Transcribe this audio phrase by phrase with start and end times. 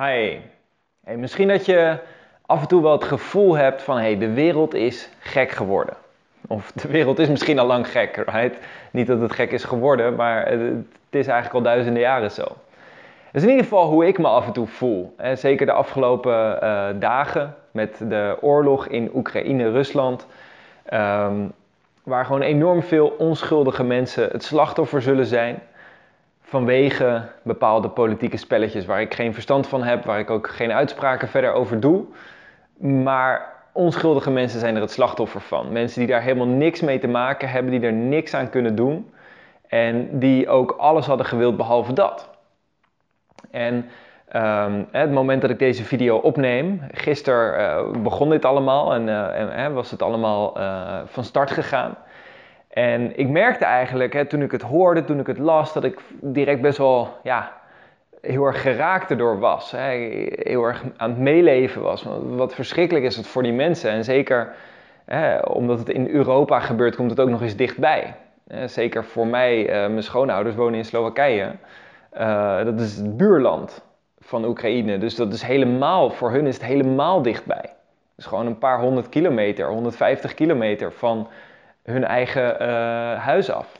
[0.00, 0.38] Hi.
[1.04, 1.98] Hey, misschien dat je
[2.46, 5.94] af en toe wel het gevoel hebt van hey, de wereld is gek geworden.
[6.46, 8.58] Of de wereld is misschien al lang gek, right?
[8.90, 12.42] Niet dat het gek is geworden, maar het is eigenlijk al duizenden jaren zo.
[12.42, 12.54] Dat
[13.32, 15.14] is in ieder geval hoe ik me af en toe voel.
[15.34, 20.26] Zeker de afgelopen uh, dagen met de oorlog in Oekraïne-Rusland.
[20.92, 21.52] Um,
[22.02, 25.62] waar gewoon enorm veel onschuldige mensen het slachtoffer zullen zijn
[26.48, 31.28] vanwege bepaalde politieke spelletjes waar ik geen verstand van heb, waar ik ook geen uitspraken
[31.28, 32.04] verder over doe.
[32.78, 35.72] Maar onschuldige mensen zijn er het slachtoffer van.
[35.72, 39.10] Mensen die daar helemaal niks mee te maken hebben, die er niks aan kunnen doen.
[39.68, 42.28] En die ook alles hadden gewild behalve dat.
[43.50, 43.74] En
[44.36, 49.08] um, het moment dat ik deze video opneem, gisteren uh, begon dit allemaal en,
[49.52, 51.96] en was het allemaal uh, van start gegaan.
[52.76, 56.00] En ik merkte eigenlijk, hè, toen ik het hoorde, toen ik het las, dat ik
[56.20, 57.52] direct best wel ja,
[58.20, 59.70] heel erg geraakt erdoor was.
[59.70, 59.88] Hè.
[60.32, 62.06] Heel erg aan het meeleven was.
[62.22, 63.90] Wat verschrikkelijk is het voor die mensen.
[63.90, 64.54] En zeker
[65.04, 68.14] hè, omdat het in Europa gebeurt, komt het ook nog eens dichtbij.
[68.66, 71.52] Zeker voor mij, uh, mijn schoonouders wonen in Slowakije.
[72.18, 73.84] Uh, dat is het buurland
[74.18, 74.98] van Oekraïne.
[74.98, 77.72] Dus dat is helemaal, voor hun is het helemaal dichtbij.
[78.14, 81.28] Dus gewoon een paar honderd kilometer, 150 kilometer van
[81.86, 82.68] hun eigen uh,
[83.18, 83.78] huis af.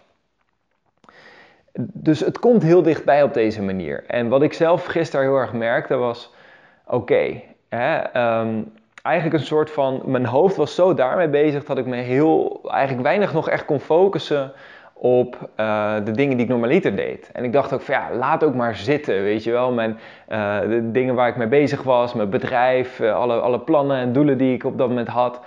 [1.78, 4.04] Dus het komt heel dichtbij op deze manier.
[4.06, 6.34] En wat ik zelf gisteren heel erg merkte was:
[6.86, 7.40] oké,
[8.14, 10.02] um, eigenlijk een soort van.
[10.04, 12.60] Mijn hoofd was zo daarmee bezig dat ik me heel.
[12.70, 14.52] eigenlijk weinig nog echt kon focussen
[14.92, 17.30] op uh, de dingen die ik normaliter deed.
[17.32, 19.72] En ik dacht ook van ja, laat ook maar zitten, weet je wel.
[19.72, 19.98] Mijn,
[20.28, 24.38] uh, de dingen waar ik mee bezig was, mijn bedrijf, alle, alle plannen en doelen
[24.38, 25.40] die ik op dat moment had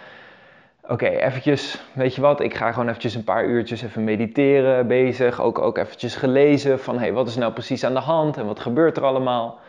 [0.90, 5.42] oké, eventjes, weet je wat, ik ga gewoon eventjes een paar uurtjes even mediteren bezig.
[5.42, 8.46] Ook, ook eventjes gelezen van, hé, hey, wat is nou precies aan de hand en
[8.46, 9.60] wat gebeurt er allemaal?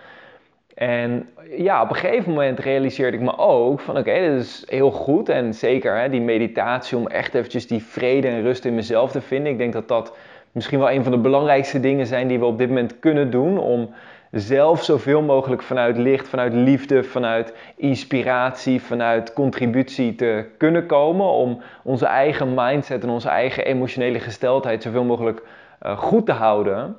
[0.74, 4.91] En ja, op een gegeven moment realiseerde ik me ook van, oké, dit is heel
[4.91, 5.28] goed.
[5.28, 9.20] En zeker hè, die meditatie om echt eventjes die vrede en rust in mezelf te
[9.20, 9.53] vinden.
[9.53, 10.16] Ik denk dat dat
[10.53, 13.59] misschien wel een van de belangrijkste dingen zijn die we op dit moment kunnen doen
[13.59, 13.94] om
[14.30, 21.26] zelf zoveel mogelijk vanuit licht, vanuit liefde, vanuit inspiratie, vanuit contributie te kunnen komen.
[21.26, 25.42] Om onze eigen mindset en onze eigen emotionele gesteldheid zoveel mogelijk
[25.82, 26.96] uh, goed te houden.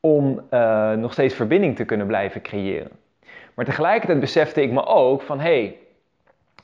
[0.00, 2.90] Om uh, nog steeds verbinding te kunnen blijven creëren.
[3.54, 5.76] Maar tegelijkertijd besefte ik me ook van hé,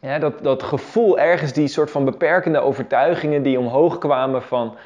[0.01, 4.77] hey, dat, dat gevoel ergens, die soort van beperkende overtuigingen die omhoog kwamen van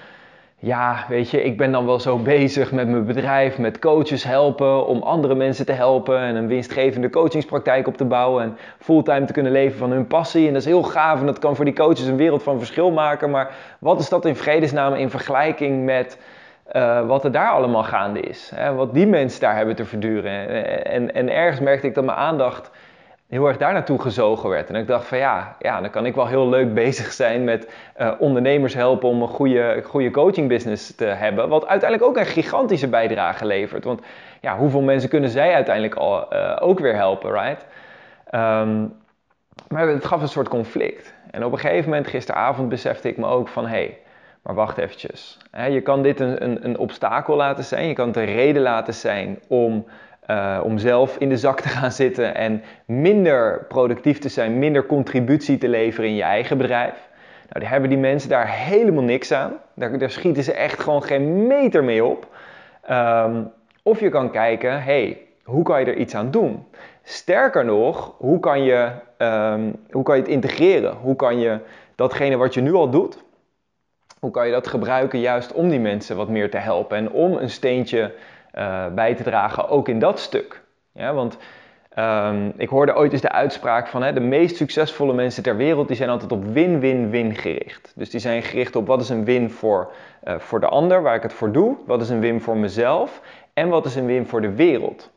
[0.65, 4.87] ja, weet je, ik ben dan wel zo bezig met mijn bedrijf, met coaches helpen,
[4.87, 9.33] om andere mensen te helpen en een winstgevende coachingspraktijk op te bouwen en fulltime te
[9.33, 10.47] kunnen leven van hun passie.
[10.47, 12.91] En dat is heel gaaf en dat kan voor die coaches een wereld van verschil
[12.91, 13.31] maken.
[13.31, 16.19] Maar wat is dat in vredesnaam in vergelijking met
[16.73, 18.53] uh, wat er daar allemaal gaande is?
[18.55, 18.75] Hè?
[18.75, 20.65] Wat die mensen daar hebben te verduren.
[20.85, 22.71] En, en ergens merkte ik dat mijn aandacht
[23.33, 24.69] heel erg daar naartoe gezogen werd.
[24.69, 27.73] En ik dacht van ja, ja, dan kan ik wel heel leuk bezig zijn met
[28.01, 31.49] uh, ondernemers helpen om een goede, goede coaching business te hebben.
[31.49, 33.85] Wat uiteindelijk ook een gigantische bijdrage levert.
[33.85, 34.01] Want
[34.41, 37.67] ja, hoeveel mensen kunnen zij uiteindelijk al, uh, ook weer helpen, right?
[38.35, 38.95] Um,
[39.69, 41.15] maar het gaf een soort conflict.
[41.31, 43.99] En op een gegeven moment, gisteravond, besefte ik me ook van hé, hey,
[44.43, 45.39] maar wacht eventjes.
[45.71, 48.95] je kan dit een, een, een obstakel laten zijn, je kan het een reden laten
[48.95, 49.87] zijn om
[50.31, 54.87] uh, om zelf in de zak te gaan zitten en minder productief te zijn, minder
[54.87, 57.11] contributie te leveren in je eigen bedrijf.
[57.49, 59.53] Nou, daar hebben die mensen daar helemaal niks aan.
[59.75, 62.27] Daar, schieten ze echt gewoon geen meter mee op.
[62.91, 66.65] Um, of je kan kijken, hey, hoe kan je er iets aan doen?
[67.03, 70.95] Sterker nog, hoe kan je, um, hoe kan je het integreren?
[70.95, 71.59] Hoe kan je
[71.95, 73.23] datgene wat je nu al doet,
[74.21, 77.37] hoe kan je dat gebruiken juist om die mensen wat meer te helpen en om
[77.37, 78.13] een steentje
[78.55, 80.63] uh, bij te dragen, ook in dat stuk.
[80.93, 81.39] Ja, want
[81.99, 85.89] um, ik hoorde ooit eens de uitspraak van hè, de meest succesvolle mensen ter wereld,
[85.89, 87.93] die zijn altijd op win-win-win gericht.
[87.97, 89.93] Dus die zijn gericht op wat is een win voor,
[90.25, 93.21] uh, voor de ander, waar ik het voor doe, wat is een win voor mezelf
[93.55, 95.11] en wat is een win voor de wereld.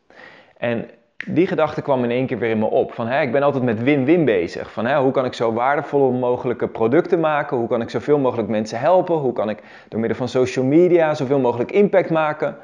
[0.58, 0.90] En
[1.28, 2.94] die gedachte kwam in één keer weer in me op.
[2.94, 4.72] Van, hè, ik ben altijd met win-win bezig.
[4.72, 7.58] Van, hè, hoe kan ik zo waardevolle mogelijke producten maken?
[7.58, 9.16] Hoe kan ik zoveel mogelijk mensen helpen?
[9.16, 9.60] Hoe kan ik
[9.90, 12.58] door middel van social media zoveel mogelijk impact maken?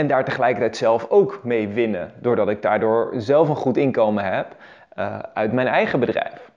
[0.00, 2.10] En daar tegelijkertijd zelf ook mee winnen.
[2.20, 4.46] Doordat ik daardoor zelf een goed inkomen heb
[4.98, 6.50] uh, uit mijn eigen bedrijf.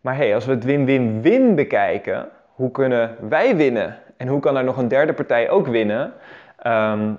[0.00, 3.96] Maar hey, als we het win-win-win bekijken, hoe kunnen wij winnen?
[4.16, 6.12] En hoe kan er nog een derde partij ook winnen?
[6.66, 7.18] Um,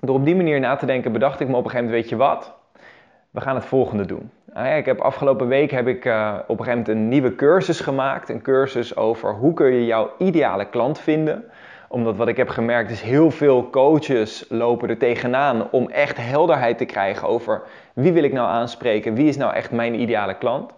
[0.00, 2.10] door op die manier na te denken, bedacht ik me op een gegeven moment, weet
[2.10, 2.54] je wat?
[3.30, 4.30] We gaan het volgende doen.
[4.56, 7.80] Uh, ik heb afgelopen week heb ik uh, op een gegeven moment een nieuwe cursus
[7.80, 8.28] gemaakt.
[8.28, 11.44] Een cursus over hoe kun je jouw ideale klant vinden
[11.88, 16.78] Omdat wat ik heb gemerkt is heel veel coaches lopen er tegenaan om echt helderheid
[16.78, 17.62] te krijgen over
[17.92, 20.72] wie wil ik nou aanspreken, wie is nou echt mijn ideale klant.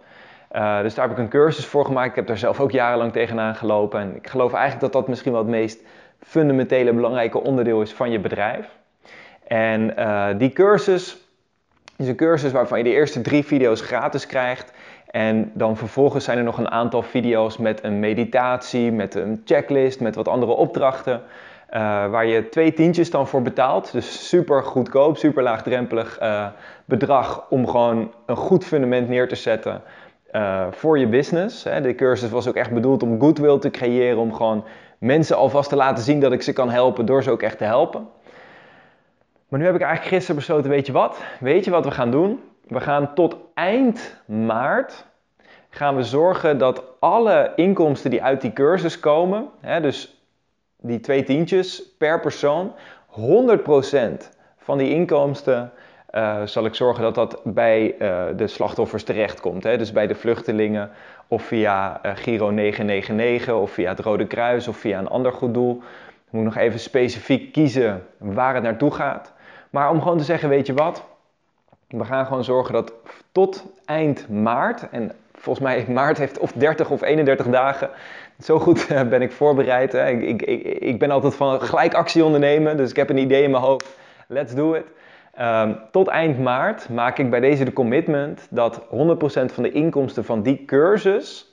[0.53, 2.09] Uh, dus daar heb ik een cursus voor gemaakt.
[2.09, 4.01] Ik heb daar zelf ook jarenlang tegenaan gelopen.
[4.01, 5.81] En ik geloof eigenlijk dat dat misschien wel het meest
[6.21, 8.67] fundamentele belangrijke onderdeel is van je bedrijf.
[9.47, 11.17] En uh, die cursus
[11.97, 14.73] is een cursus waarvan je de eerste drie video's gratis krijgt.
[15.11, 20.01] En dan vervolgens zijn er nog een aantal video's met een meditatie, met een checklist,
[20.01, 21.23] met wat andere opdrachten.
[21.73, 21.79] Uh,
[22.11, 23.93] waar je twee tientjes dan voor betaalt.
[23.93, 26.47] Dus super goedkoop, super laagdrempelig uh,
[26.85, 29.83] bedrag om gewoon een goed fundament neer te zetten
[30.33, 31.65] uh, voor je business.
[31.65, 31.81] Hè.
[31.81, 34.65] De cursus was ook echt bedoeld om goodwill te creëren, om gewoon
[34.99, 37.65] mensen alvast te laten zien dat ik ze kan helpen door ze ook echt te
[37.65, 38.09] helpen.
[39.49, 41.19] Maar nu heb ik eigenlijk gisteren besloten, weet je wat?
[41.41, 42.41] Weet je wat we gaan doen?
[42.71, 45.07] We gaan tot eind maart
[45.71, 50.23] gaan we zorgen dat alle inkomsten die uit die cursus komen, hè, dus
[50.77, 52.73] die twee tientjes per persoon,
[53.07, 53.21] 100%
[54.57, 55.73] van die inkomsten
[56.11, 59.63] uh, zal ik zorgen dat dat bij uh, de slachtoffers terechtkomt.
[59.63, 59.79] Hè?
[59.79, 60.91] Dus bij de vluchtelingen
[61.29, 65.55] of via uh, Giro 999 of via het Rode Kruis of via een ander goed
[65.55, 65.83] doel.
[66.27, 69.33] Ik moet nog even specifiek kiezen waar het naartoe gaat.
[69.71, 71.05] Maar om gewoon te zeggen, weet je wat?
[71.91, 72.93] We gaan gewoon zorgen dat
[73.33, 77.91] tot eind maart, en volgens mij maart heeft of 30 of 31 dagen,
[78.41, 79.93] zo goed ben ik voorbereid.
[79.93, 80.09] Hè?
[80.09, 83.51] Ik, ik, ik ben altijd van gelijk actie ondernemen, dus ik heb een idee in
[83.51, 83.97] mijn hoofd.
[84.27, 84.85] Let's do it.
[85.41, 88.87] Um, tot eind maart maak ik bij deze de commitment dat 100%
[89.53, 91.53] van de inkomsten van die cursus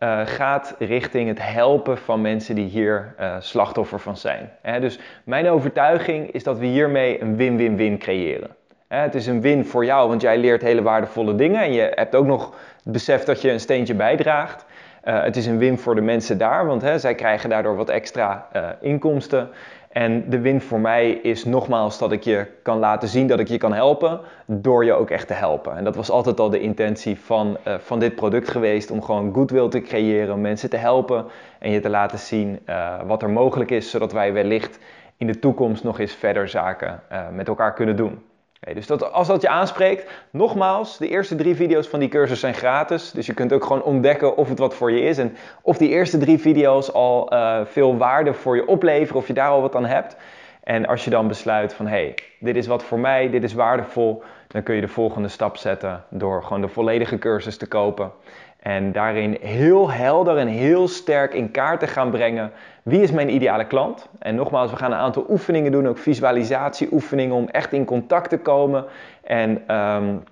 [0.00, 4.50] uh, gaat richting het helpen van mensen die hier uh, slachtoffer van zijn.
[4.80, 8.56] Dus mijn overtuiging is dat we hiermee een win-win-win creëren.
[8.88, 11.92] He, het is een win voor jou, want jij leert hele waardevolle dingen en je
[11.94, 12.54] hebt ook nog
[12.84, 14.64] het besef dat je een steentje bijdraagt.
[15.04, 18.48] Uh, het is een win voor de mensen daar, want zij krijgen daardoor wat extra
[18.80, 19.48] inkomsten.
[19.92, 23.48] En de win voor mij is nogmaals dat ik je kan laten zien dat ik
[23.48, 25.76] je kan helpen door je ook echt te helpen.
[25.76, 29.34] En dat was altijd al de intentie van, uh, van dit product geweest, om gewoon
[29.34, 31.24] goodwill te creëren, mensen te helpen
[31.58, 32.60] en je te laten zien
[33.06, 34.78] wat er mogelijk is, zodat wij wellicht
[35.16, 37.00] in de toekomst nog eens verder zaken
[37.32, 38.27] met elkaar kunnen doen.
[38.60, 43.10] Dus als dat je aanspreekt, nogmaals, de eerste drie video's van die cursus zijn gratis.
[43.10, 45.18] Dus je kunt ook gewoon ontdekken of het wat voor je is.
[45.18, 49.32] En of die eerste drie video's al uh, veel waarde voor je opleveren, of je
[49.32, 50.16] daar al wat aan hebt.
[50.62, 53.52] En als je dan besluit van, hé, hey, dit is wat voor mij, dit is
[53.52, 58.12] waardevol, dan kun je de volgende stap zetten door gewoon de volledige cursus te kopen.
[58.58, 62.52] En daarin heel helder en heel sterk in kaart te gaan brengen
[62.82, 64.08] wie is mijn ideale klant.
[64.18, 68.38] En nogmaals, we gaan een aantal oefeningen doen, ook visualisatieoefeningen om echt in contact te
[68.38, 68.84] komen
[69.22, 70.22] en um,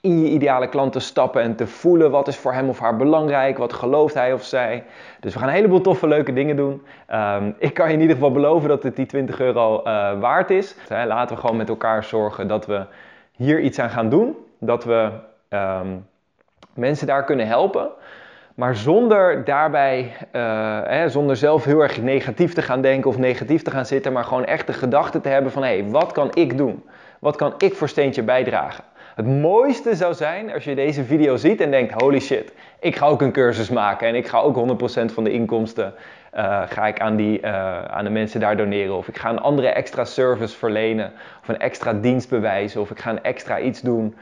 [0.00, 2.96] in je ideale klant te stappen en te voelen wat is voor hem of haar
[2.96, 4.84] belangrijk, wat gelooft hij of zij.
[5.20, 6.82] Dus we gaan een heleboel toffe leuke dingen doen.
[7.14, 10.50] Um, ik kan je in ieder geval beloven dat het die 20 euro uh, waard
[10.50, 10.76] is.
[10.88, 12.84] Laten we gewoon met elkaar zorgen dat we
[13.36, 14.36] hier iets aan gaan doen.
[14.58, 15.10] Dat we
[15.48, 16.06] um,
[16.74, 17.90] mensen daar kunnen helpen.
[18.54, 23.62] Maar zonder daarbij, uh, hè, zonder zelf heel erg negatief te gaan denken of negatief
[23.62, 26.30] te gaan zitten, maar gewoon echt de gedachte te hebben van hé, hey, wat kan
[26.34, 26.84] ik doen?
[27.18, 28.84] Wat kan ik voor steentje bijdragen?
[29.14, 33.06] Het mooiste zou zijn als je deze video ziet en denkt, holy shit, ik ga
[33.06, 35.94] ook een cursus maken en ik ga ook 100% van de inkomsten
[36.36, 38.96] uh, ga ik aan, die, uh, aan de mensen daar doneren.
[38.96, 42.98] Of ik ga een andere extra service verlenen of een extra dienst bewijzen of ik
[42.98, 44.14] ga een extra iets doen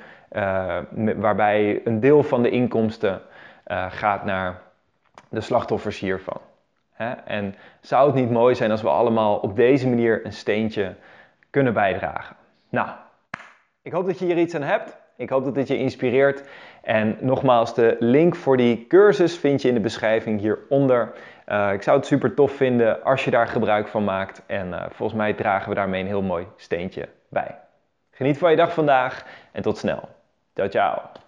[1.16, 3.20] waarbij een deel van de inkomsten
[3.66, 4.60] uh, gaat naar
[5.28, 6.40] de slachtoffers hiervan.
[6.92, 7.10] Hè?
[7.10, 10.94] En zou het niet mooi zijn als we allemaal op deze manier een steentje
[11.50, 12.36] kunnen bijdragen?
[12.68, 12.88] Nou,
[13.82, 14.96] ik hoop dat je hier iets aan hebt.
[15.16, 16.48] Ik hoop dat dit je inspireert.
[16.82, 21.12] En nogmaals, de link voor die cursus vind je in de beschrijving hieronder.
[21.48, 24.42] Uh, ik zou het super tof vinden als je daar gebruik van maakt.
[24.46, 27.58] En volgens mij dragen we daarmee een heel mooi steentje bij.
[28.10, 30.08] Geniet van je dag vandaag en tot snel.
[30.60, 31.19] Tchau, tchau.